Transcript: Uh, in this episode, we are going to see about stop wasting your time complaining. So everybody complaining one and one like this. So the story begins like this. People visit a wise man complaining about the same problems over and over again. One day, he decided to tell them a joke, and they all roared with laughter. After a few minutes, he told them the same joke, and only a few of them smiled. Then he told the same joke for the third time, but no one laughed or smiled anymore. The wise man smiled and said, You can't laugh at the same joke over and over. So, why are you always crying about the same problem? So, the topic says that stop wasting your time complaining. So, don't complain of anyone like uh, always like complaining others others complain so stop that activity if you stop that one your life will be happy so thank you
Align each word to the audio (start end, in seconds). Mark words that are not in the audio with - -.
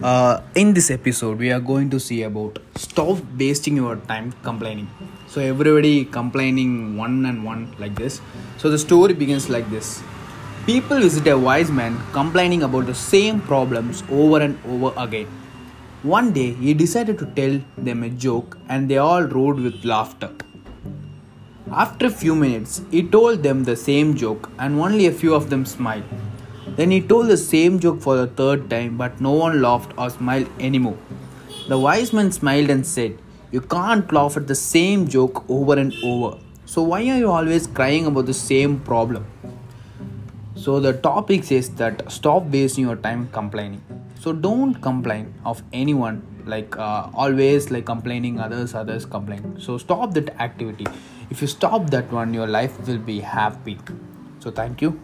Uh, 0.00 0.40
in 0.54 0.74
this 0.74 0.92
episode, 0.92 1.38
we 1.38 1.50
are 1.50 1.58
going 1.58 1.90
to 1.90 1.98
see 1.98 2.22
about 2.22 2.56
stop 2.76 3.18
wasting 3.36 3.74
your 3.74 3.96
time 3.96 4.32
complaining. 4.44 4.88
So 5.26 5.40
everybody 5.40 6.04
complaining 6.04 6.96
one 6.96 7.26
and 7.26 7.44
one 7.44 7.74
like 7.80 7.96
this. 7.96 8.20
So 8.58 8.70
the 8.70 8.78
story 8.78 9.12
begins 9.12 9.50
like 9.50 9.68
this. 9.70 10.00
People 10.66 11.00
visit 11.00 11.26
a 11.26 11.36
wise 11.36 11.72
man 11.72 11.98
complaining 12.12 12.62
about 12.62 12.86
the 12.86 12.94
same 12.94 13.40
problems 13.40 14.04
over 14.08 14.40
and 14.40 14.56
over 14.68 14.92
again. 14.96 15.26
One 16.04 16.32
day, 16.32 16.52
he 16.52 16.74
decided 16.74 17.18
to 17.18 17.26
tell 17.26 17.60
them 17.76 18.04
a 18.04 18.08
joke, 18.08 18.56
and 18.68 18.88
they 18.88 18.98
all 18.98 19.24
roared 19.24 19.58
with 19.58 19.84
laughter. 19.84 20.30
After 21.72 22.06
a 22.06 22.10
few 22.10 22.36
minutes, 22.36 22.82
he 22.92 23.02
told 23.02 23.42
them 23.42 23.64
the 23.64 23.74
same 23.74 24.14
joke, 24.14 24.48
and 24.60 24.78
only 24.78 25.06
a 25.06 25.12
few 25.12 25.34
of 25.34 25.50
them 25.50 25.66
smiled. 25.66 26.04
Then 26.78 26.92
he 26.92 27.00
told 27.00 27.26
the 27.26 27.36
same 27.36 27.80
joke 27.80 28.00
for 28.00 28.16
the 28.16 28.28
third 28.40 28.70
time, 28.70 28.96
but 28.96 29.20
no 29.20 29.32
one 29.32 29.60
laughed 29.60 29.92
or 29.98 30.10
smiled 30.10 30.48
anymore. 30.60 30.96
The 31.66 31.76
wise 31.76 32.12
man 32.12 32.30
smiled 32.30 32.70
and 32.70 32.86
said, 32.86 33.18
You 33.50 33.60
can't 33.60 34.12
laugh 34.12 34.36
at 34.36 34.46
the 34.46 34.54
same 34.54 35.08
joke 35.08 35.44
over 35.48 35.74
and 35.76 35.92
over. 36.04 36.38
So, 36.66 36.82
why 36.82 37.00
are 37.00 37.18
you 37.18 37.32
always 37.32 37.66
crying 37.66 38.06
about 38.06 38.26
the 38.26 38.34
same 38.34 38.78
problem? 38.78 39.26
So, 40.54 40.78
the 40.78 40.92
topic 40.92 41.42
says 41.42 41.68
that 41.80 42.12
stop 42.12 42.44
wasting 42.44 42.84
your 42.84 42.96
time 42.96 43.28
complaining. 43.32 43.82
So, 44.20 44.32
don't 44.32 44.74
complain 44.74 45.34
of 45.44 45.64
anyone 45.72 46.22
like 46.46 46.78
uh, 46.78 47.08
always 47.12 47.70
like 47.72 47.84
complaining 47.84 48.40
others 48.40 48.74
others 48.74 49.04
complain 49.04 49.60
so 49.60 49.76
stop 49.76 50.14
that 50.14 50.30
activity 50.40 50.86
if 51.28 51.42
you 51.42 51.46
stop 51.46 51.90
that 51.90 52.10
one 52.10 52.32
your 52.32 52.46
life 52.46 52.80
will 52.86 53.02
be 53.10 53.20
happy 53.20 53.78
so 54.40 54.50
thank 54.50 54.80
you 54.80 54.98